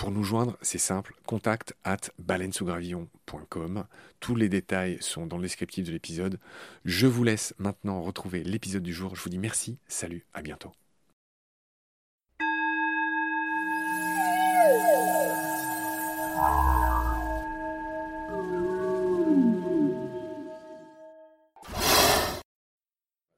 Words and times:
Pour 0.00 0.10
nous 0.10 0.24
joindre, 0.24 0.56
c'est 0.62 0.78
simple, 0.78 1.14
contact 1.26 1.74
at 1.84 1.98
baleinesougravillon.com. 2.18 3.84
Tous 4.18 4.34
les 4.34 4.48
détails 4.48 4.96
sont 5.02 5.26
dans 5.26 5.36
le 5.36 5.42
descriptif 5.42 5.84
de 5.86 5.92
l'épisode. 5.92 6.38
Je 6.86 7.06
vous 7.06 7.22
laisse 7.22 7.52
maintenant 7.58 8.00
retrouver 8.00 8.42
l'épisode 8.42 8.82
du 8.82 8.94
jour. 8.94 9.14
Je 9.14 9.22
vous 9.22 9.28
dis 9.28 9.36
merci, 9.36 9.78
salut, 9.88 10.24
à 10.32 10.40
bientôt. 10.40 10.72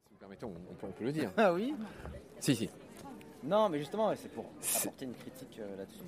Si 0.06 0.12
vous 0.12 0.16
permettez, 0.20 0.44
on, 0.44 0.54
on 0.70 0.74
peut, 0.74 0.86
on 0.86 0.92
peut 0.92 1.04
le 1.06 1.12
dire. 1.12 1.32
Ah 1.36 1.52
oui 1.52 1.74
Si, 2.38 2.54
si. 2.54 2.70
Non, 3.42 3.68
mais 3.68 3.80
justement, 3.80 4.14
c'est 4.14 4.30
pour 4.30 4.44
apporter 4.78 5.06
une 5.06 5.14
critique 5.14 5.58
euh, 5.58 5.76
là-dessus. 5.76 6.04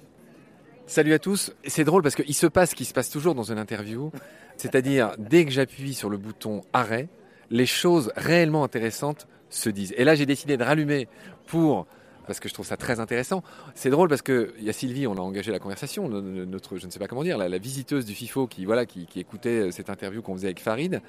Salut 0.87 1.15
à 1.15 1.19
tous. 1.19 1.53
C'est 1.67 1.85
drôle 1.85 2.03
parce 2.03 2.15
qu'il 2.15 2.35
se 2.35 2.47
passe 2.47 2.71
ce 2.71 2.75
qui 2.75 2.85
se 2.85 2.93
passe 2.93 3.09
toujours 3.09 3.35
dans 3.35 3.51
une 3.51 3.59
interview. 3.59 4.11
C'est-à-dire, 4.57 5.15
dès 5.19 5.45
que 5.47 5.51
j'appuie 5.51 5.95
sur 5.95 6.11
le 6.11 6.19
bouton 6.19 6.61
arrêt, 6.73 7.09
les 7.51 7.67
choses 7.67 8.13
réellement 8.17 8.65
intéressantes 8.65 9.27
se 9.49 9.71
disent. 9.71 9.95
Et 9.97 10.05
là, 10.05 10.15
j'ai 10.15 10.27
décidé 10.27 10.57
de 10.57 10.63
rallumer 10.65 11.09
pour 11.47 11.87
parce 12.27 12.41
que 12.41 12.49
je 12.49 12.55
trouve 12.55 12.67
ça 12.67 12.77
très 12.77 13.01
intéressant. 13.01 13.43
C'est 13.75 13.91
drôle 13.91 14.09
parce 14.09 14.23
que 14.23 14.55
il 14.59 14.65
y 14.65 14.71
a 14.71 14.73
Sylvie, 14.73 15.07
on 15.07 15.15
a 15.15 15.21
engagé 15.21 15.53
la 15.53 15.59
conversation, 15.59 16.09
no- 16.09 16.23
no- 16.23 16.47
notre, 16.47 16.79
je 16.79 16.87
ne 16.87 16.91
sais 16.91 16.99
pas 16.99 17.07
comment 17.07 17.23
dire, 17.23 17.37
la, 17.37 17.59
visiteuse 17.59 18.07
du 18.07 18.15
FIFO 18.15 18.47
qui 18.47 18.65
voilà 18.65 18.87
qui, 18.87 19.07
écoutait 19.17 19.71
cette 19.73 19.91
interview 19.91 20.23
qu'on 20.23 20.35
faisait 20.35 20.47
avec 20.47 20.61
Farid, 20.61 21.03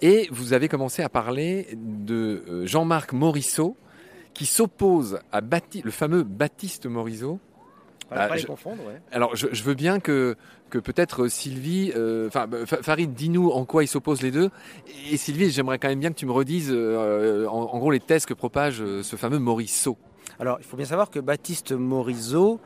et 0.00 0.28
vous 0.30 0.54
avez 0.54 0.68
commencé 0.68 1.02
à 1.02 1.10
parler 1.10 1.68
de 1.76 2.42
euh, 2.48 2.66
Jean-Marc 2.66 3.12
Morisseau 3.12 3.76
qui 4.32 4.46
s'oppose 4.46 5.18
à 5.30 5.42
le 5.84 5.90
fameux 5.90 6.22
Baptiste 6.22 6.86
Morisseau. 6.86 7.38
Pas, 8.14 8.28
Ah, 8.30 8.34
les 8.34 8.40
je- 8.42 8.46
confondre, 8.46 8.84
ouais. 8.86 9.00
Alors, 9.12 9.34
je, 9.36 9.46
je 9.52 9.62
veux 9.62 9.74
bien 9.74 10.00
que, 10.00 10.36
que 10.70 10.78
peut-être 10.78 11.24
euh, 11.24 11.28
Sylvie, 11.28 11.92
euh, 11.96 12.28
enfin 12.28 12.46
euh, 12.52 12.66
Fa- 12.66 12.82
Farid, 12.82 13.12
dis-nous 13.14 13.50
en 13.50 13.64
quoi 13.64 13.84
ils 13.84 13.88
s'opposent 13.88 14.22
les 14.22 14.30
deux. 14.30 14.50
Et 15.10 15.16
Sylvie, 15.16 15.50
j'aimerais 15.50 15.78
quand 15.78 15.88
même 15.88 16.00
bien 16.00 16.10
que 16.10 16.16
tu 16.18 16.26
me 16.26 16.32
redises, 16.32 16.70
euh, 16.72 17.46
en, 17.46 17.62
en 17.62 17.78
gros, 17.78 17.90
les 17.90 18.00
thèses 18.00 18.26
que 18.26 18.34
propage 18.34 18.82
ce 19.02 19.16
fameux 19.16 19.38
Morisseau. 19.38 19.96
Alors, 20.38 20.58
il 20.60 20.64
faut 20.66 20.76
bien 20.76 20.86
savoir 20.86 21.10
que 21.10 21.18
Baptiste 21.20 21.72
Morisot, 21.72 22.60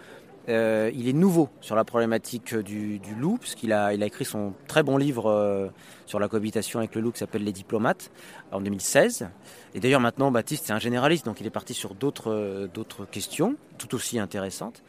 euh, 0.49 0.93
il 0.95 1.09
est 1.09 1.13
nouveau 1.13 1.49
sur 1.61 1.75
la 1.75 1.83
problématique 1.85 2.55
du, 2.55 3.01
du 3.01 3.15
loup, 3.17 3.37
puisqu'il 3.41 3.73
a, 3.73 3.93
il 3.95 4.03
a 4.05 4.07
écrit 4.07 4.25
son 4.25 4.53
très 4.69 4.85
bon 4.85 4.97
livre 4.97 5.27
euh, 5.29 5.67
sur 6.07 6.21
la 6.21 6.29
cohabitation 6.29 6.79
avec 6.79 6.95
le 6.95 7.01
loup 7.01 7.11
qui 7.11 7.19
s'appelle 7.19 7.43
Les 7.43 7.51
Diplomates 7.53 8.13
en 8.53 8.61
2016. 8.61 9.29
Et 9.75 9.81
d'ailleurs, 9.81 10.01
maintenant, 10.01 10.31
Baptiste, 10.31 10.67
c'est 10.67 10.73
un 10.73 10.79
généraliste, 10.79 11.27
donc 11.27 11.41
il 11.41 11.47
est 11.49 11.51
parti 11.51 11.75
sur 11.75 11.97
d'autres, 11.97 12.31
euh, 12.31 12.69
d'autres 12.73 13.07
questions, 13.07 13.57
tout 13.79 13.93
aussi 13.97 14.21
intéressantes. 14.21 14.85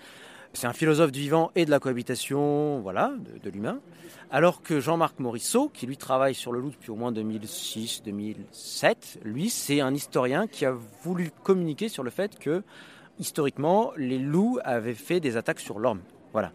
C'est 0.59 0.65
un 0.65 0.73
philosophe 0.73 1.11
du 1.11 1.19
vivant 1.19 1.51
et 1.53 1.65
de 1.65 1.69
la 1.69 1.79
cohabitation, 1.79 2.79
voilà, 2.79 3.13
de, 3.43 3.49
l'humain. 3.51 3.79
Alors 4.31 4.63
que 4.63 4.79
Jean-Marc 4.79 5.19
Morisseau, 5.19 5.69
qui 5.71 5.85
lui 5.85 5.97
travaille 5.97 6.33
sur 6.33 6.51
le 6.51 6.59
loup 6.59 6.71
depuis 6.71 6.89
au 6.89 6.95
moins 6.95 7.11
2006-2007, 7.11 9.19
lui, 9.23 9.51
c'est 9.51 9.81
un 9.81 9.93
historien 9.93 10.47
qui 10.47 10.65
a 10.65 10.73
voulu 11.03 11.29
communiquer 11.43 11.89
sur 11.89 12.01
le 12.01 12.09
fait 12.09 12.39
que, 12.39 12.63
historiquement, 13.19 13.91
les 13.97 14.17
loups 14.17 14.57
avaient 14.63 14.95
fait 14.95 15.19
des 15.19 15.37
attaques 15.37 15.59
sur 15.59 15.77
l'homme. 15.77 16.01
Voilà. 16.33 16.51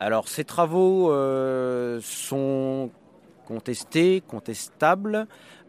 Alors, 0.00 0.26
ces 0.26 0.42
travaux 0.42 1.12
euh, 1.12 2.00
sont 2.02 2.90
contestés, 3.46 4.20
contestables, 4.26 5.28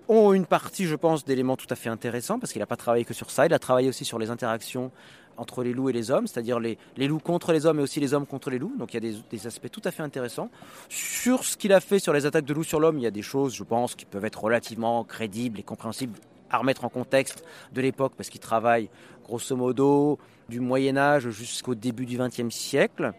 ont 0.09 0.33
une 0.33 0.45
partie, 0.45 0.85
je 0.85 0.95
pense, 0.95 1.23
d'éléments 1.23 1.55
tout 1.55 1.67
à 1.69 1.75
fait 1.75 1.89
intéressants, 1.89 2.39
parce 2.39 2.51
qu'il 2.51 2.59
n'a 2.59 2.65
pas 2.65 2.75
travaillé 2.75 3.05
que 3.05 3.13
sur 3.13 3.31
ça, 3.31 3.45
il 3.45 3.53
a 3.53 3.59
travaillé 3.59 3.87
aussi 3.87 4.03
sur 4.03 4.19
les 4.19 4.29
interactions 4.29 4.91
entre 5.37 5.63
les 5.63 5.71
loups 5.71 5.89
et 5.89 5.93
les 5.93 6.11
hommes, 6.11 6.27
c'est-à-dire 6.27 6.59
les, 6.59 6.77
loups 6.97 7.19
contre 7.19 7.53
les 7.53 7.65
hommes 7.65 7.79
et 7.79 7.83
aussi 7.83 7.99
les 8.01 8.13
hommes 8.13 8.25
contre 8.25 8.49
les 8.49 8.59
loups. 8.59 8.73
Donc 8.77 8.93
il 8.93 8.95
y 8.95 8.97
a 8.97 9.11
des, 9.11 9.17
des 9.29 9.47
aspects 9.47 9.71
tout 9.71 9.81
à 9.85 9.91
fait 9.91 10.03
intéressants. 10.03 10.49
Sur 10.89 11.45
ce 11.45 11.55
qu'il 11.55 11.71
a 11.71 11.79
fait 11.79 11.99
sur 11.99 12.11
les 12.11 12.25
attaques 12.25 12.43
de 12.43 12.53
loups 12.53 12.65
sur 12.65 12.79
l'homme, 12.79 12.97
il 12.97 13.03
y 13.03 13.07
a 13.07 13.11
des 13.11 13.21
choses, 13.21 13.55
je 13.55 13.63
pense, 13.63 13.95
qui 13.95 14.05
peuvent 14.05 14.25
être 14.25 14.43
relativement 14.43 15.03
crédibles 15.05 15.59
et 15.59 15.63
compréhensibles 15.63 16.19
à 16.49 16.57
remettre 16.57 16.83
en 16.83 16.89
contexte 16.89 17.45
de 17.71 17.81
l'époque, 17.81 18.13
parce 18.17 18.29
qu'il 18.29 18.41
travaille 18.41 18.89
grosso 19.23 19.55
modo 19.55 20.17
du 20.49 20.59
Moyen 20.59 20.97
Âge 20.97 21.29
jusqu'au 21.29 21.75
début 21.75 22.07
du 22.07 22.17
XXe 22.17 22.49
siècle. 22.49 23.13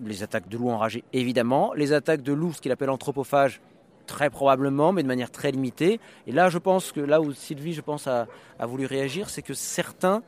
Les 0.00 0.22
attaques 0.22 0.48
de 0.48 0.56
loups 0.56 0.70
enragés, 0.70 1.02
évidemment. 1.12 1.74
Les 1.74 1.92
attaques 1.92 2.22
de 2.22 2.32
loups, 2.32 2.52
ce 2.52 2.60
qu'il 2.60 2.70
appelle 2.70 2.90
anthropophage, 2.90 3.60
très 4.08 4.30
probablement, 4.30 4.90
mais 4.92 5.02
de 5.04 5.08
manière 5.08 5.30
très 5.30 5.52
limitée. 5.52 6.00
Et 6.26 6.32
là, 6.32 6.48
je 6.48 6.58
pense 6.58 6.90
que 6.90 7.00
là 7.00 7.20
où 7.20 7.32
Sylvie, 7.32 7.74
je 7.74 7.80
pense, 7.80 8.06
a, 8.08 8.26
a 8.58 8.66
voulu 8.66 8.86
réagir, 8.86 9.30
c'est 9.30 9.42
que 9.42 9.54
certains 9.54 10.22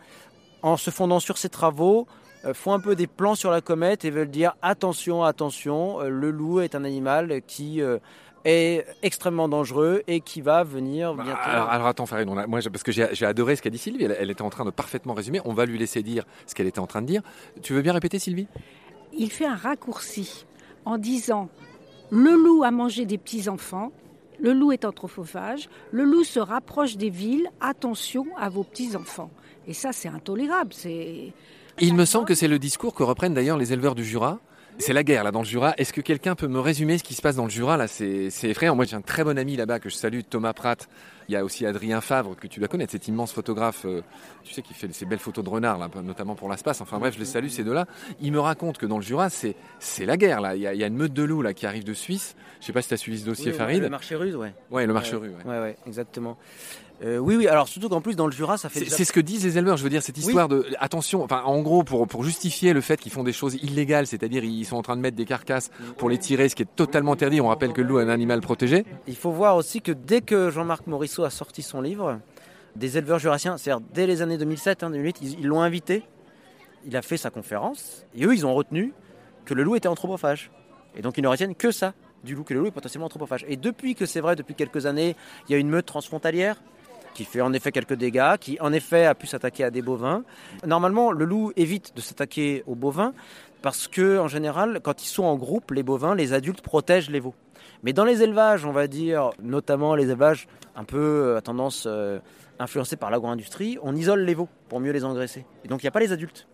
en 0.62 0.77
se 0.77 0.91
fondant 0.91 1.19
sur 1.21 1.37
ces 1.38 1.49
travaux, 1.49 2.06
euh, 2.44 2.55
font 2.55 2.73
un 2.73 2.81
peu 2.81 2.94
des 2.94 3.06
plans 3.06 3.35
sur 3.35 3.50
la 3.50 3.61
comète 3.61 4.05
et 4.05 4.11
veulent 4.11 4.31
dire 4.31 4.55
attention, 4.62 5.25
attention, 5.25 6.00
euh, 6.00 6.09
le 6.09 6.31
loup 6.31 6.61
est 6.61 6.75
un 6.75 6.85
animal 6.85 7.41
qui 7.47 7.81
euh, 7.82 7.99
est 8.44 8.87
extrêmement 9.03 9.49
dangereux 9.49 10.03
et 10.06 10.21
qui 10.21 10.41
va 10.41 10.62
venir 10.65 11.15
bientôt. 11.15 11.31
Bah, 11.32 11.53
Alors, 11.53 11.69
alors 11.71 11.87
attends, 11.88 12.06
Farid, 12.06 12.29
on 12.29 12.37
a- 12.38 12.47
moi, 12.47 12.61
je- 12.61 12.69
parce 12.71 12.82
que 12.82 12.93
j'ai 12.93 13.09
j'ai 13.12 13.27
adoré 13.27 13.56
ce 13.56 13.62
qu'a 13.62 13.69
dit 13.71 13.79
Sylvie, 13.79 14.05
elle, 14.05 14.17
elle 14.19 14.31
était 14.31 14.43
en 14.43 14.49
train 14.50 14.65
de 14.65 14.71
parfaitement 14.71 15.15
résumer, 15.15 15.41
on 15.44 15.53
va 15.55 15.65
lui 15.67 15.79
laisser 15.79 16.03
dire 16.03 16.25
ce 16.47 16.55
qu'elle 16.55 16.67
était 16.67 16.79
en 16.79 16.87
train 16.87 17.03
de 17.03 17.06
dire. 17.06 17.23
Tu 17.62 17.73
veux 17.75 17.82
bien 17.82 17.93
répéter, 17.93 18.19
Sylvie? 18.19 18.47
Il 19.12 19.31
fait 19.31 19.47
un 19.47 19.56
raccourci 19.56 20.47
en 20.87 20.97
disant 20.97 21.49
le 22.11 22.33
loup 22.33 22.65
a 22.65 22.71
mangé 22.71 23.07
des 23.07 23.19
petits-enfants, 23.19 23.93
le 24.41 24.53
loup 24.53 24.73
est 24.73 24.85
anthropophage, 24.85 25.69
le 25.93 26.05
loup 26.05 26.25
se 26.25 26.41
rapproche 26.41 26.97
des 26.97 27.11
villes, 27.11 27.49
attention 27.61 28.27
à 28.39 28.49
vos 28.49 28.65
petits-enfants. 28.65 29.31
Et 29.67 29.75
ça, 29.75 29.93
c'est 29.93 30.09
intolérable. 30.09 30.73
C'est 30.73 31.33
Il 31.79 31.95
me 31.95 32.05
semble 32.05 32.27
que 32.27 32.35
c'est 32.35 32.49
le 32.49 32.59
discours 32.59 32.95
que 32.95 33.03
reprennent 33.03 33.35
d'ailleurs 33.35 33.59
les 33.59 33.73
éleveurs 33.73 33.95
du 33.95 34.05
Jura. 34.05 34.39
C'est 34.79 34.93
la 34.95 35.05
guerre 35.05 35.25
là 35.25 35.31
dans 35.31 35.41
le 35.41 35.47
Jura. 35.47 35.75
Est-ce 35.77 35.93
que 35.93 36.01
quelqu'un 36.01 36.35
peut 36.35 36.49
me 36.49 36.59
résumer 36.59 36.97
ce 36.97 37.05
qui 37.05 37.15
se 37.15 37.21
passe 37.21 37.37
dans 37.37 37.45
le 37.45 37.51
Jura 37.51 37.77
là? 37.77 37.87
C'est 37.87 38.31
effrayant. 38.45 38.75
Moi 38.75 38.87
j'ai 38.87 38.97
un 38.97 39.03
très 39.03 39.25
bon 39.25 39.37
ami 39.37 39.56
là-bas 39.56 39.79
que 39.79 39.91
je 39.91 39.95
salue, 39.95 40.21
Thomas 40.29 40.55
Pratt. 40.55 40.89
Il 41.31 41.35
y 41.35 41.37
a 41.37 41.44
aussi 41.44 41.65
Adrien 41.65 42.00
Favre 42.00 42.35
que 42.35 42.49
tu 42.49 42.59
dois 42.59 42.67
connaître, 42.67 42.91
cet 42.91 43.06
immense 43.06 43.31
photographe, 43.32 43.85
euh, 43.85 44.03
tu 44.43 44.53
sais, 44.53 44.62
qui 44.62 44.75
fait 44.75 44.93
ces 44.93 45.06
belles 45.06 45.21
photos 45.21 45.44
de 45.44 45.49
renards 45.49 45.79
là, 45.79 45.88
notamment 46.03 46.35
pour 46.35 46.50
l'espace. 46.50 46.81
Enfin 46.81 46.99
bref, 46.99 47.15
je 47.15 47.21
les 47.21 47.25
salue 47.25 47.47
ces 47.47 47.62
deux-là. 47.62 47.87
Il 48.21 48.32
me 48.32 48.41
raconte 48.41 48.79
que 48.79 48.87
dans 48.87 48.97
le 48.97 49.05
Jura, 49.05 49.29
c'est 49.31 49.55
la 50.00 50.17
guerre 50.17 50.41
là. 50.41 50.56
Il 50.56 50.62
y, 50.62 50.67
a, 50.67 50.87
une 50.88 50.97
meute 50.97 51.12
de 51.12 51.23
loups 51.23 51.43
là 51.43 51.55
qui 51.55 51.67
arrive 51.67 51.85
de 51.85 51.94
Suisse. 51.94 52.35
Je 52.61 52.67
sais 52.67 52.73
pas 52.73 52.82
si 52.82 52.88
tu 52.88 52.94
as 52.94 52.97
suivi 52.97 53.21
ce 53.21 53.27
dossier, 53.27 53.53
Farid. 53.53 53.81
le 53.81 53.88
marché 53.88 54.17
russe, 54.17 54.35
ouais. 54.35 54.53
Ouais, 54.73 54.87
le 54.87 54.93
marché 54.93 55.15
russe. 55.15 55.31
Ouais. 55.44 55.61
ouais, 55.61 55.77
exactement. 55.87 56.37
Euh, 57.03 57.19
oui, 57.19 57.37
oui. 57.37 57.49
Alors 57.49 57.69
surtout 57.69 57.88
qu'en 57.88 58.00
plus 58.00 58.15
dans 58.15 58.27
le 58.27 58.32
Jura, 58.32 58.59
ça 58.59 58.69
fait. 58.69 58.85
C'est 58.85 59.05
ce 59.05 59.12
que 59.12 59.21
disent 59.21 59.44
les 59.44 59.56
éleveurs. 59.56 59.77
Je 59.77 59.82
veux 59.82 59.91
dire 59.91 60.03
cette 60.03 60.19
histoire 60.19 60.49
de 60.49 60.67
attention. 60.79 61.23
Enfin, 61.23 61.43
en 61.44 61.61
gros, 61.62 61.82
pour 61.82 62.06
pour 62.06 62.25
justifier 62.25 62.73
le 62.73 62.81
fait 62.81 63.00
qu'ils 63.00 63.12
font 63.12 63.25
des 63.25 63.32
choses 63.32 63.55
illégales, 63.55 64.06
c'est-à-dire 64.06 64.44
ils 64.44 64.65
sont 64.65 64.77
en 64.77 64.82
train 64.82 64.97
de 64.97 65.00
mettre 65.00 65.17
des 65.17 65.25
carcasses 65.25 65.71
pour 65.97 66.11
les 66.11 66.19
tirer, 66.19 66.49
ce 66.49 66.55
qui 66.55 66.62
est 66.62 66.77
totalement 66.77 67.12
interdit. 67.12 67.41
On 67.41 67.49
rappelle 67.49 67.73
que 67.73 67.81
le 67.81 67.88
loup 67.88 68.00
est 68.00 68.05
un 68.05 68.09
animal 68.09 68.41
protégé. 68.41 68.85
Il 69.06 69.17
faut 69.17 69.31
voir 69.31 69.56
aussi 69.56 69.81
que 69.81 69.93
dès 69.93 70.21
que 70.21 70.50
Jean-Marc 70.50 70.87
Morisseau 70.87 71.19
a 71.25 71.31
sorti 71.31 71.62
son 71.62 71.81
livre, 71.81 72.20
des 72.76 72.99
éleveurs 72.99 73.19
jurassiens, 73.19 73.56
c'est-à-dire 73.56 73.84
dès 73.93 74.06
les 74.06 74.22
années 74.22 74.38
2007, 74.38 74.84
2008, 74.84 75.17
hein, 75.17 75.34
ils 75.38 75.46
l'ont 75.46 75.61
invité. 75.61 76.05
Il 76.87 76.96
a 76.96 77.02
fait 77.02 77.17
sa 77.17 77.31
conférence 77.31 78.06
et 78.14 78.25
eux, 78.25 78.34
ils 78.34 78.46
ont 78.46 78.55
retenu 78.55 78.94
que 79.44 79.55
le 79.55 79.62
loup 79.62 79.76
était 79.76 79.88
anthropophage. 79.88 80.50
Et 80.96 81.02
donc 81.02 81.19
ils 81.19 81.22
ne 81.22 81.28
retiennent 81.28 81.55
que 81.55 81.70
ça 81.70 81.94
du 82.25 82.34
loup, 82.34 82.44
que 82.44 82.55
le 82.55 82.61
loup 82.61 82.67
est 82.67 82.72
potentiellement 82.72 83.06
anthropophage. 83.06 83.44
Et 83.49 83.56
depuis 83.56 83.94
que 83.94 84.06
c'est 84.06 84.20
vrai, 84.20 84.37
depuis 84.37 84.55
quelques 84.55 84.87
années, 84.87 85.17
il 85.49 85.52
y 85.52 85.55
a 85.55 85.58
une 85.58 85.69
meute 85.69 85.87
transfrontalière 85.87 86.56
qui 87.14 87.25
fait 87.25 87.40
en 87.40 87.52
effet 87.52 87.72
quelques 87.72 87.94
dégâts, 87.94 88.37
qui 88.38 88.58
en 88.61 88.72
effet 88.72 89.06
a 89.06 89.14
pu 89.14 89.26
s'attaquer 89.26 89.64
à 89.64 89.70
des 89.70 89.82
bovins. 89.82 90.22
Normalement, 90.67 91.12
le 91.12 91.25
loup 91.25 91.52
évite 91.56 91.94
de 91.96 92.00
s'attaquer 92.00 92.62
aux 92.67 92.75
bovins 92.75 93.12
parce 93.62 93.88
que, 93.88 94.19
en 94.19 94.28
général, 94.28 94.81
quand 94.82 95.02
ils 95.02 95.08
sont 95.08 95.25
en 95.25 95.37
groupe, 95.37 95.70
les 95.72 95.82
bovins, 95.82 96.14
les 96.14 96.32
adultes 96.32 96.62
protègent 96.62 97.11
les 97.11 97.20
veaux. 97.20 97.34
Mais 97.83 97.93
dans 97.93 98.05
les 98.05 98.23
élevages, 98.23 98.65
on 98.65 98.73
va 98.73 98.87
dire, 98.87 99.31
notamment 99.43 99.95
les 99.95 100.05
élevages 100.05 100.47
un 100.77 100.85
peu 100.85 100.99
euh, 100.99 101.37
à 101.37 101.41
tendance 101.41 101.85
euh, 101.87 102.19
influencés 102.59 102.97
par 102.97 103.11
l'agro-industrie, 103.11 103.79
on 103.83 103.95
isole 103.95 104.21
les 104.21 104.35
veaux 104.35 104.49
pour 104.69 104.81
mieux 104.81 104.93
les 104.93 105.05
engraisser. 105.05 105.45
Et 105.65 105.69
donc 105.69 105.83
il 105.83 105.87
n'y 105.87 105.89
a 105.89 105.93
pas 105.93 106.01
les 106.01 106.12
adultes. 106.12 106.47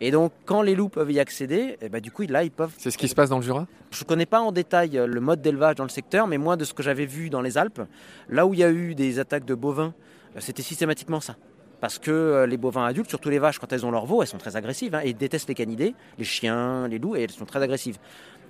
Et 0.00 0.10
donc, 0.10 0.32
quand 0.46 0.62
les 0.62 0.74
loups 0.74 0.88
peuvent 0.88 1.12
y 1.12 1.20
accéder, 1.20 1.76
eh 1.80 1.88
ben, 1.88 2.00
du 2.00 2.10
coup, 2.10 2.22
là, 2.22 2.42
ils 2.42 2.50
peuvent. 2.50 2.72
C'est 2.76 2.90
ce 2.90 2.98
qui 2.98 3.06
se 3.06 3.14
passe 3.14 3.28
dans 3.28 3.36
le 3.36 3.42
Jura? 3.44 3.68
Je 3.92 4.02
ne 4.02 4.04
connais 4.04 4.26
pas 4.26 4.40
en 4.40 4.50
détail 4.50 4.98
euh, 4.98 5.06
le 5.06 5.20
mode 5.20 5.40
d'élevage 5.42 5.76
dans 5.76 5.84
le 5.84 5.90
secteur, 5.90 6.26
mais 6.26 6.38
moi, 6.38 6.56
de 6.56 6.64
ce 6.64 6.74
que 6.74 6.82
j'avais 6.82 7.06
vu 7.06 7.30
dans 7.30 7.40
les 7.40 7.56
Alpes, 7.56 7.82
là 8.28 8.46
où 8.46 8.52
il 8.52 8.60
y 8.60 8.64
a 8.64 8.70
eu 8.70 8.96
des 8.96 9.20
attaques 9.20 9.44
de 9.44 9.54
bovins, 9.54 9.94
c'était 10.38 10.62
systématiquement 10.62 11.20
ça. 11.20 11.36
Parce 11.80 11.98
que 11.98 12.44
les 12.48 12.56
bovins 12.56 12.84
adultes, 12.84 13.08
surtout 13.08 13.28
les 13.28 13.40
vaches, 13.40 13.58
quand 13.58 13.72
elles 13.72 13.84
ont 13.84 13.90
leur 13.90 14.06
veau, 14.06 14.22
elles 14.22 14.28
sont 14.28 14.38
très 14.38 14.54
agressives. 14.54 14.94
Hein, 14.94 15.00
et 15.04 15.10
ils 15.10 15.16
détestent 15.16 15.48
les 15.48 15.54
canidés, 15.54 15.94
les 16.16 16.24
chiens, 16.24 16.86
les 16.86 16.98
loups, 16.98 17.16
et 17.16 17.22
elles 17.22 17.30
sont 17.30 17.44
très 17.44 17.60
agressives. 17.60 17.98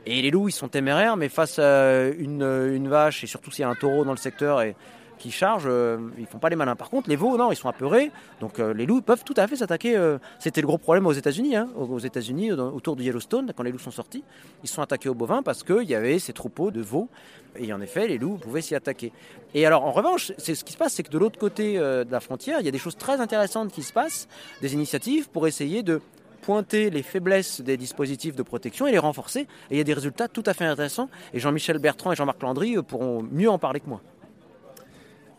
Et 0.06 0.20
les 0.20 0.30
loups, 0.30 0.48
ils 0.48 0.52
sont 0.52 0.68
téméraires, 0.68 1.16
mais 1.16 1.28
face 1.28 1.58
à 1.58 2.08
une, 2.08 2.88
vache, 2.88 3.22
et 3.22 3.26
surtout 3.26 3.50
s'il 3.50 3.62
y 3.62 3.64
a 3.64 3.68
un 3.68 3.74
taureau 3.74 4.04
dans 4.04 4.10
le 4.10 4.16
secteur, 4.16 4.62
et 4.62 4.74
qui 5.22 5.30
chargent, 5.30 5.68
euh, 5.68 5.98
ils 6.18 6.26
font 6.26 6.38
pas 6.38 6.48
les 6.48 6.56
malins. 6.56 6.74
Par 6.74 6.90
contre, 6.90 7.08
les 7.08 7.14
veaux, 7.14 7.36
non, 7.36 7.52
ils 7.52 7.56
sont 7.56 7.68
apeurés. 7.68 8.10
Donc 8.40 8.58
euh, 8.58 8.74
les 8.74 8.86
loups 8.86 9.02
peuvent 9.02 9.22
tout 9.22 9.34
à 9.36 9.46
fait 9.46 9.54
s'attaquer. 9.54 9.96
Euh, 9.96 10.18
c'était 10.40 10.60
le 10.60 10.66
gros 10.66 10.78
problème 10.78 11.06
aux 11.06 11.12
États-Unis. 11.12 11.54
Hein, 11.54 11.68
aux 11.76 12.00
États-Unis, 12.00 12.50
autour 12.50 12.96
du 12.96 13.04
Yellowstone, 13.04 13.52
quand 13.56 13.62
les 13.62 13.70
loups 13.70 13.78
sont 13.78 13.92
sortis, 13.92 14.24
ils 14.64 14.68
sont 14.68 14.82
attaqués 14.82 15.08
aux 15.08 15.14
bovins 15.14 15.44
parce 15.44 15.62
qu'il 15.62 15.84
y 15.84 15.94
avait 15.94 16.18
ces 16.18 16.32
troupeaux 16.32 16.72
de 16.72 16.80
veaux. 16.80 17.08
Et 17.56 17.72
en 17.72 17.80
effet, 17.80 18.08
les 18.08 18.18
loups 18.18 18.38
pouvaient 18.38 18.62
s'y 18.62 18.74
attaquer. 18.74 19.12
Et 19.54 19.64
alors, 19.64 19.84
en 19.84 19.92
revanche, 19.92 20.32
ce 20.38 20.64
qui 20.64 20.72
se 20.72 20.78
passe, 20.78 20.94
c'est 20.94 21.04
que 21.04 21.10
de 21.10 21.18
l'autre 21.18 21.38
côté 21.38 21.76
de 21.76 22.10
la 22.10 22.20
frontière, 22.20 22.58
il 22.58 22.64
y 22.64 22.68
a 22.68 22.72
des 22.72 22.78
choses 22.78 22.96
très 22.96 23.20
intéressantes 23.20 23.70
qui 23.70 23.82
se 23.82 23.92
passent, 23.92 24.26
des 24.60 24.74
initiatives 24.74 25.28
pour 25.28 25.46
essayer 25.46 25.84
de 25.84 26.00
pointer 26.42 26.90
les 26.90 27.02
faiblesses 27.02 27.62
des 27.62 27.78
dispositifs 27.78 28.36
de 28.36 28.42
protection 28.42 28.86
et 28.86 28.92
les 28.92 28.98
renforcer. 28.98 29.40
Et 29.40 29.46
il 29.72 29.78
y 29.78 29.80
a 29.80 29.84
des 29.84 29.94
résultats 29.94 30.28
tout 30.28 30.42
à 30.44 30.52
fait 30.52 30.64
intéressants. 30.64 31.08
Et 31.32 31.40
Jean-Michel 31.40 31.78
Bertrand 31.78 32.12
et 32.12 32.16
Jean-Marc 32.16 32.42
Landry 32.42 32.76
pourront 32.82 33.22
mieux 33.22 33.48
en 33.48 33.58
parler 33.58 33.80
que 33.80 33.88
moi. 33.88 34.02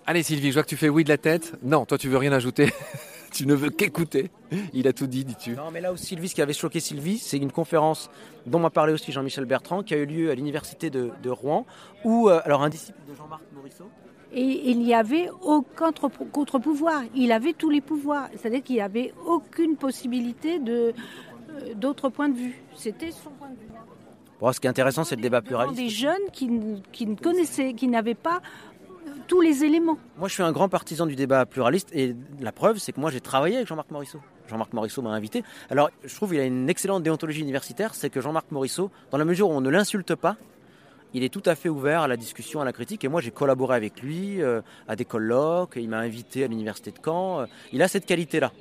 Allez 0.05 0.23
Sylvie, 0.23 0.49
je 0.49 0.55
vois 0.55 0.63
que 0.63 0.69
tu 0.69 0.77
fais 0.77 0.89
oui 0.89 1.03
de 1.03 1.09
la 1.09 1.17
tête. 1.17 1.53
Non, 1.61 1.85
toi 1.85 1.97
tu 1.97 2.09
veux 2.09 2.17
rien 2.17 2.31
ajouter. 2.33 2.73
tu 3.33 3.47
ne 3.47 3.53
veux 3.53 3.69
qu'écouter. 3.69 4.29
Il 4.73 4.87
a 4.87 4.93
tout 4.93 5.07
dit, 5.07 5.25
dis-tu. 5.25 5.55
Non, 5.55 5.71
mais 5.71 5.81
là 5.81 5.91
où 5.91 5.97
Sylvie, 5.97 6.29
ce 6.29 6.35
qui 6.35 6.41
avait 6.41 6.53
choqué 6.53 6.79
Sylvie, 6.79 7.17
c'est 7.17 7.37
une 7.37 7.51
conférence 7.51 8.09
dont 8.45 8.59
m'a 8.59 8.69
parlé 8.69 8.93
aussi 8.93 9.11
Jean-Michel 9.11 9.45
Bertrand, 9.45 9.83
qui 9.83 9.93
a 9.93 9.97
eu 9.97 10.05
lieu 10.05 10.31
à 10.31 10.35
l'université 10.35 10.89
de, 10.89 11.29
Rouen, 11.29 11.65
où, 12.03 12.29
euh, 12.29 12.39
alors 12.45 12.61
un 12.61 12.69
disciple 12.69 12.99
de 13.09 13.15
Jean-Marc 13.15 13.41
Morisseau. 13.55 13.85
Et 14.31 14.71
il 14.71 14.79
n'y 14.79 14.95
avait 14.95 15.29
aucun 15.41 15.91
contre-pouvoir. 16.31 17.03
Il 17.15 17.31
avait 17.31 17.53
tous 17.53 17.69
les 17.69 17.81
pouvoirs. 17.81 18.29
C'est-à-dire 18.35 18.63
qu'il 18.63 18.75
n'y 18.75 18.81
avait 18.81 19.13
aucune 19.27 19.75
possibilité 19.75 20.57
de, 20.57 20.93
euh, 21.51 21.73
d'autre 21.75 22.09
point 22.09 22.29
de 22.29 22.35
vue. 22.35 22.63
C'était 22.75 23.11
son 23.11 23.29
point 23.31 23.49
de 23.49 23.55
vue. 23.55 23.67
Bon, 24.39 24.51
ce 24.51 24.59
qui 24.59 24.67
est 24.67 24.69
intéressant, 24.69 25.03
c'est 25.03 25.15
le 25.15 25.21
débat 25.21 25.41
pluraliste. 25.41 25.77
Des 25.77 25.89
jeunes 25.89 26.29
qui, 26.33 26.49
qui 26.91 27.05
ne 27.05 27.15
connaissaient, 27.15 27.73
qui 27.73 27.87
n'avaient 27.87 28.15
pas 28.15 28.41
tous 29.27 29.41
les 29.41 29.63
éléments. 29.63 29.97
Moi, 30.17 30.27
je 30.27 30.33
suis 30.33 30.43
un 30.43 30.51
grand 30.51 30.69
partisan 30.69 31.05
du 31.05 31.15
débat 31.15 31.45
pluraliste 31.45 31.89
et 31.93 32.15
la 32.39 32.51
preuve, 32.51 32.77
c'est 32.77 32.91
que 32.91 32.99
moi, 32.99 33.11
j'ai 33.11 33.21
travaillé 33.21 33.57
avec 33.57 33.67
Jean-Marc 33.67 33.91
Morisseau. 33.91 34.19
Jean-Marc 34.47 34.73
Morisseau 34.73 35.01
m'a 35.01 35.11
invité. 35.11 35.43
Alors, 35.69 35.89
je 36.03 36.13
trouve 36.15 36.31
qu'il 36.31 36.39
a 36.39 36.45
une 36.45 36.69
excellente 36.69 37.03
déontologie 37.03 37.41
universitaire, 37.41 37.95
c'est 37.95 38.09
que 38.09 38.21
Jean-Marc 38.21 38.51
Morisseau, 38.51 38.91
dans 39.11 39.17
la 39.17 39.25
mesure 39.25 39.49
où 39.49 39.53
on 39.53 39.61
ne 39.61 39.69
l'insulte 39.69 40.15
pas, 40.15 40.37
il 41.13 41.23
est 41.23 41.29
tout 41.29 41.43
à 41.45 41.55
fait 41.55 41.69
ouvert 41.69 42.01
à 42.01 42.07
la 42.07 42.17
discussion, 42.17 42.59
à 42.61 42.65
la 42.65 42.73
critique. 42.73 43.03
Et 43.03 43.07
moi, 43.07 43.21
j'ai 43.21 43.31
collaboré 43.31 43.75
avec 43.75 44.01
lui 44.01 44.41
euh, 44.41 44.61
à 44.87 44.95
des 44.95 45.05
colloques. 45.05 45.73
Il 45.75 45.87
m'a 45.89 45.99
invité 45.99 46.43
à 46.43 46.47
l'université 46.47 46.91
de 46.91 46.97
Caen. 47.03 47.41
Euh, 47.41 47.45
il 47.71 47.81
a 47.83 47.87
cette 47.87 48.05
qualité-là. 48.05 48.51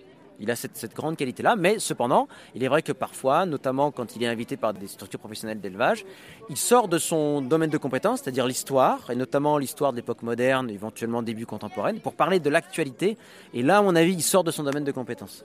Il 0.42 0.50
a 0.50 0.56
cette, 0.56 0.92
grande 0.94 1.16
qualité-là, 1.16 1.54
mais 1.54 1.78
cependant, 1.78 2.26
il 2.56 2.64
est 2.64 2.68
vrai 2.68 2.82
que 2.82 2.90
parfois, 2.90 3.46
notamment 3.46 3.92
quand 3.92 4.16
il 4.16 4.24
est 4.24 4.26
invité 4.26 4.56
par 4.56 4.74
des 4.74 4.88
structures 4.88 5.20
professionnelles 5.20 5.60
d'élevage, 5.60 6.04
il 6.50 6.56
sort 6.56 6.88
de 6.88 6.98
son 6.98 7.40
domaine 7.40 7.70
de 7.70 7.78
compétence, 7.78 8.22
c'est-à-dire 8.22 8.48
l'histoire, 8.48 9.08
et 9.10 9.14
notamment 9.14 9.56
l'histoire 9.56 9.92
de 9.92 9.98
l'époque 9.98 10.22
moderne, 10.22 10.68
éventuellement 10.68 11.22
début 11.22 11.46
contemporaine, 11.46 12.00
pour 12.00 12.14
parler 12.14 12.40
de 12.40 12.50
l'actualité. 12.50 13.16
Et 13.54 13.62
là, 13.62 13.78
à 13.78 13.82
mon 13.82 13.94
avis, 13.94 14.14
il 14.14 14.22
sort 14.22 14.42
de 14.42 14.50
son 14.50 14.64
domaine 14.64 14.82
de 14.82 14.90
compétence. 14.90 15.44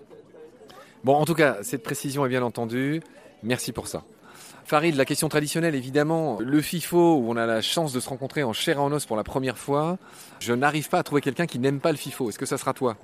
Bon, 1.03 1.13
en 1.13 1.25
tout 1.25 1.35
cas, 1.35 1.57
cette 1.61 1.83
précision 1.83 2.25
est 2.25 2.29
bien 2.29 2.41
entendue. 2.41 3.01
Merci 3.43 3.71
pour 3.71 3.87
ça. 3.87 4.03
Farid, 4.65 4.95
la 4.95 5.05
question 5.05 5.29
traditionnelle, 5.29 5.75
évidemment, 5.75 6.39
le 6.41 6.59
FIFO, 6.59 7.17
où 7.17 7.29
on 7.29 7.37
a 7.37 7.45
la 7.45 7.61
chance 7.61 7.93
de 7.93 7.99
se 7.99 8.09
rencontrer 8.09 8.43
en 8.43 8.51
chair 8.51 8.77
et 8.77 8.79
en 8.79 8.91
os 8.91 9.05
pour 9.05 9.15
la 9.15 9.23
première 9.23 9.59
fois, 9.59 9.99
je 10.39 10.53
n'arrive 10.53 10.89
pas 10.89 10.97
à 10.97 11.03
trouver 11.03 11.21
quelqu'un 11.21 11.45
qui 11.45 11.59
n'aime 11.59 11.79
pas 11.79 11.91
le 11.91 11.97
FIFO. 11.97 12.29
Est-ce 12.29 12.39
que 12.39 12.47
ça 12.47 12.57
sera 12.57 12.73
toi? 12.73 12.97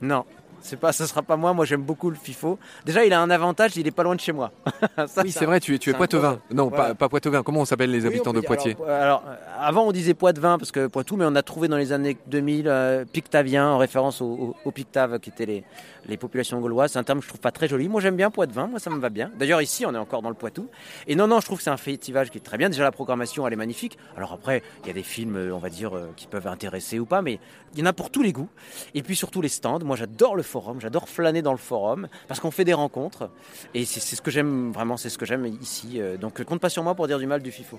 Non, 0.00 0.24
c'est 0.60 0.78
pas, 0.78 0.92
ça 0.92 1.06
sera 1.06 1.22
pas 1.22 1.36
moi. 1.36 1.52
Moi, 1.52 1.64
j'aime 1.64 1.82
beaucoup 1.82 2.10
le 2.10 2.16
FIFO. 2.16 2.58
Déjà, 2.84 3.04
il 3.04 3.12
a 3.12 3.20
un 3.20 3.30
avantage, 3.30 3.76
il 3.76 3.86
est 3.86 3.90
pas 3.90 4.02
loin 4.02 4.14
de 4.14 4.20
chez 4.20 4.32
moi. 4.32 4.52
oui, 5.22 5.30
c'est 5.30 5.46
vrai. 5.46 5.60
Tu 5.60 5.74
es, 5.74 5.78
tu 5.78 5.90
es 5.90 5.94
Poitevin. 5.94 6.38
Non, 6.50 6.70
pas, 6.70 6.94
pas 6.94 7.08
Poitevin. 7.08 7.42
Comment 7.42 7.60
on 7.60 7.64
s'appelle 7.64 7.90
les 7.90 8.06
habitants 8.06 8.32
de 8.32 8.40
Poitiers 8.40 8.76
alors, 8.86 9.24
euh, 9.26 9.34
avant, 9.58 9.86
on 9.86 9.92
disait 9.92 10.14
Poitevin 10.14 10.58
parce 10.58 10.72
que 10.72 10.86
Poitou, 10.86 11.16
mais 11.16 11.24
on 11.26 11.34
a 11.34 11.42
trouvé 11.42 11.68
dans 11.68 11.76
les 11.76 11.92
années 11.92 12.16
2000 12.26 12.68
euh, 12.68 13.04
Pictavien 13.04 13.68
en 13.68 13.78
référence 13.78 14.20
aux 14.20 14.56
au, 14.64 14.70
Pictaves 14.70 15.18
qui 15.20 15.30
étaient 15.30 15.46
les, 15.46 15.64
les 16.06 16.16
populations 16.16 16.60
gauloises. 16.60 16.92
C'est 16.92 16.98
un 16.98 17.04
terme 17.04 17.18
que 17.18 17.24
je 17.24 17.28
trouve 17.28 17.40
pas 17.40 17.52
très 17.52 17.68
joli. 17.68 17.88
Moi, 17.88 18.00
j'aime 18.00 18.16
bien 18.16 18.30
Poitevin. 18.30 18.66
Moi, 18.66 18.78
ça 18.78 18.90
me 18.90 18.98
va 18.98 19.10
bien. 19.10 19.30
D'ailleurs, 19.38 19.62
ici, 19.62 19.86
on 19.86 19.94
est 19.94 19.98
encore 19.98 20.22
dans 20.22 20.28
le 20.28 20.34
Poitou. 20.34 20.68
Et 21.06 21.14
non, 21.14 21.26
non, 21.26 21.40
je 21.40 21.46
trouve 21.46 21.58
que 21.58 21.64
c'est 21.64 21.70
un 21.70 21.76
festival 21.76 22.30
qui 22.30 22.38
est 22.38 22.42
très 22.42 22.58
bien. 22.58 22.68
Déjà, 22.68 22.82
la 22.82 22.92
programmation, 22.92 23.46
elle 23.46 23.52
est 23.52 23.56
magnifique. 23.56 23.98
Alors 24.16 24.32
après, 24.32 24.62
il 24.82 24.88
y 24.88 24.90
a 24.90 24.94
des 24.94 25.02
films, 25.02 25.36
euh, 25.36 25.54
on 25.54 25.58
va 25.58 25.68
dire, 25.68 25.92
qui 26.16 26.26
peuvent 26.26 26.46
intéresser 26.46 26.98
ou 26.98 27.06
pas, 27.06 27.22
mais 27.22 27.38
il 27.74 27.80
y 27.80 27.82
en 27.82 27.86
a 27.86 27.92
pour 27.92 28.10
tous 28.10 28.22
les 28.22 28.32
goûts. 28.32 28.48
Et 28.94 29.02
puis 29.02 29.16
surtout 29.16 29.42
les 29.42 29.48
stands. 29.48 29.80
Moi, 29.84 29.96
j'adore 29.96 30.36
le 30.36 30.42
forum. 30.44 30.80
J'adore 30.80 31.08
flâner 31.08 31.42
dans 31.42 31.52
le 31.52 31.58
forum 31.58 32.08
parce 32.28 32.40
qu'on 32.40 32.50
fait 32.50 32.64
des 32.64 32.74
rencontres 32.74 33.30
et 33.74 33.84
c'est 33.84 34.00
ce 34.00 34.22
que 34.22 34.30
j'aime 34.30 34.72
vraiment, 34.72 34.96
c'est 34.96 35.10
ce 35.10 35.18
que 35.18 35.26
j'aime 35.26 35.46
ici. 35.46 36.00
Euh, 36.00 36.16
donc 36.16 36.42
compte 36.44 36.60
pas 36.60 36.68
sur 36.68 36.82
moi 36.82 36.94
pour 36.94 37.06
dire 37.06 37.18
du 37.18 37.26
mal 37.26 37.42
du 37.42 37.50
FIFO. 37.50 37.78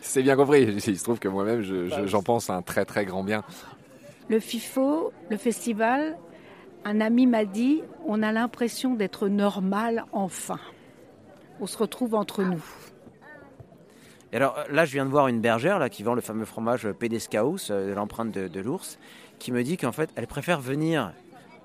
C'est 0.00 0.22
bien 0.22 0.36
compris. 0.36 0.62
Il 0.62 0.98
se 0.98 1.02
trouve 1.02 1.18
que 1.18 1.28
moi-même, 1.28 1.62
j'en 1.62 2.22
pense 2.22 2.50
un 2.50 2.62
très 2.62 2.84
très 2.84 3.04
grand 3.04 3.24
bien. 3.24 3.42
Le 4.28 4.40
FIFO, 4.40 5.12
le 5.30 5.36
festival, 5.36 6.16
un 6.84 7.00
ami 7.00 7.26
m'a 7.26 7.44
dit, 7.44 7.82
on 8.06 8.22
a 8.22 8.32
l'impression 8.32 8.94
d'être 8.94 9.28
normal 9.28 10.04
enfin. 10.12 10.58
On 11.60 11.66
se 11.66 11.78
retrouve 11.78 12.14
entre 12.14 12.42
nous. 12.42 12.64
Et 14.32 14.36
alors 14.36 14.56
là, 14.70 14.84
je 14.84 14.92
viens 14.92 15.04
de 15.04 15.10
voir 15.10 15.28
une 15.28 15.40
bergère 15.40 15.78
là, 15.78 15.88
qui 15.88 16.02
vend 16.02 16.14
le 16.14 16.20
fameux 16.20 16.44
fromage 16.44 16.90
Pédescaus, 16.92 17.70
euh, 17.70 17.94
l'empreinte 17.94 18.32
de, 18.32 18.48
de 18.48 18.60
l'ours, 18.60 18.98
qui 19.38 19.52
me 19.52 19.62
dit 19.62 19.76
qu'en 19.76 19.92
fait, 19.92 20.10
elle 20.16 20.26
préfère 20.26 20.60
venir 20.60 21.12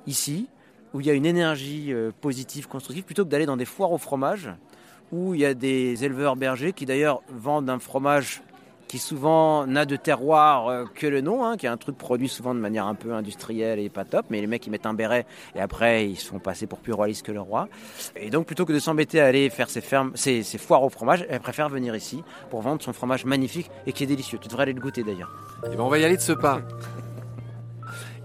ici 0.08 0.48
où 0.93 1.00
il 1.00 1.08
y 1.08 1.10
a 1.10 1.13
une 1.13 1.25
énergie 1.25 1.93
euh, 1.93 2.12
positive, 2.22 2.67
constructive, 2.67 3.03
plutôt 3.03 3.24
que 3.24 3.29
d'aller 3.29 3.46
dans 3.46 3.58
des 3.58 3.65
foires 3.65 3.91
au 3.91 3.98
fromage, 3.98 4.50
où 5.12 5.34
il 5.34 5.41
y 5.41 5.46
a 5.46 5.53
des 5.53 6.03
éleveurs 6.03 6.36
bergers 6.36 6.74
qui 6.74 6.86
d'ailleurs 6.86 7.22
vendent 7.29 7.70
un 7.70 7.79
fromage 7.79 8.41
qui 8.88 9.00
souvent 9.00 9.65
n'a 9.67 9.86
de 9.86 9.96
terroir 9.96 10.67
euh, 10.67 10.84
que 10.93 11.08
le 11.08 11.22
nom, 11.22 11.46
hein, 11.46 11.55
qui 11.55 11.65
est 11.65 11.70
un 11.70 11.77
truc 11.77 11.98
produit 11.98 12.27
souvent 12.27 12.53
de 12.53 12.60
manière 12.60 12.88
un 12.88 12.93
peu 12.93 13.13
industrielle 13.13 13.79
et 13.79 13.88
pas 13.88 14.03
top, 14.03 14.25
mais 14.29 14.41
les 14.41 14.48
mecs 14.48 14.67
ils 14.67 14.70
mettent 14.70 14.86
un 14.86 14.93
béret 14.93 15.25
et 15.55 15.62
après 15.62 16.10
ils 16.10 16.17
sont 16.17 16.39
passés 16.39 16.67
pour 16.67 16.79
plus 16.79 16.91
royalistes 16.91 17.25
que 17.25 17.31
le 17.31 17.39
roi. 17.39 17.70
Et 18.17 18.29
donc 18.29 18.48
plutôt 18.48 18.65
que 18.65 18.74
de 18.74 18.79
s'embêter 18.79 19.22
à 19.22 19.27
aller 19.27 19.50
faire 19.50 19.70
ces, 19.70 19.79
fermes, 19.79 20.12
ces 20.15 20.43
foires 20.58 20.84
au 20.84 20.89
fromage, 20.89 21.25
elle 21.29 21.39
préfère 21.39 21.70
venir 21.70 21.96
ici 21.96 22.22
pour 22.50 22.62
vendre 22.62 22.81
son 22.81 22.91
fromage 22.91 23.24
magnifique 23.24 23.72
et 23.88 23.93
qui 23.93 24.03
est 24.03 24.08
délicieux. 24.08 24.39
Tu 24.41 24.50
devrais 24.50 24.63
aller 24.63 24.74
le 24.74 24.81
goûter 24.81 25.03
d'ailleurs. 25.03 25.31
Et 25.63 25.67
eh 25.72 25.75
ben 25.77 25.84
on 25.84 25.88
va 25.88 25.98
y 25.98 26.03
aller 26.03 26.17
de 26.17 26.22
ce 26.22 26.34
pas. 26.34 26.62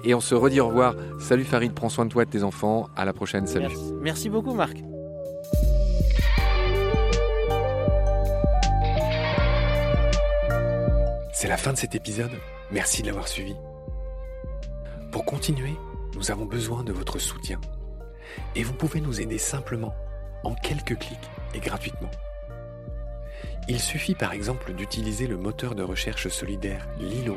Et 0.06 0.14
on 0.14 0.20
se 0.20 0.36
redit 0.36 0.60
au 0.60 0.68
revoir. 0.68 0.94
Salut 1.18 1.42
Farid, 1.42 1.72
prends 1.74 1.88
soin 1.88 2.04
de 2.04 2.10
toi 2.10 2.22
et 2.22 2.26
de 2.26 2.30
tes 2.30 2.44
enfants. 2.44 2.88
À 2.94 3.04
la 3.04 3.12
prochaine, 3.12 3.48
salut. 3.48 3.66
Merci, 3.66 3.92
Merci 4.00 4.28
beaucoup 4.30 4.54
Marc. 4.54 4.76
C'est 11.32 11.48
la 11.48 11.56
fin 11.56 11.72
de 11.72 11.76
cet 11.76 11.96
épisode. 11.96 12.30
Merci 12.70 13.02
de 13.02 13.08
l'avoir 13.08 13.26
suivi. 13.26 13.56
Pour 15.10 15.24
continuer, 15.24 15.74
nous 16.14 16.30
avons 16.30 16.44
besoin 16.44 16.84
de 16.84 16.92
votre 16.92 17.18
soutien. 17.18 17.60
Et 18.54 18.62
vous 18.62 18.74
pouvez 18.74 19.00
nous 19.00 19.20
aider 19.20 19.38
simplement, 19.38 19.94
en 20.44 20.54
quelques 20.54 20.98
clics 20.98 21.30
et 21.52 21.58
gratuitement. 21.58 22.10
Il 23.68 23.80
suffit 23.80 24.14
par 24.14 24.32
exemple 24.32 24.72
d'utiliser 24.72 25.26
le 25.26 25.36
moteur 25.36 25.74
de 25.74 25.82
recherche 25.82 26.28
solidaire 26.28 26.86
Lilo 27.00 27.36